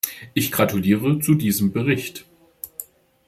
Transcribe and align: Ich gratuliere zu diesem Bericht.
Ich 0.33 0.51
gratuliere 0.51 1.19
zu 1.19 1.35
diesem 1.35 1.71
Bericht. 1.73 2.25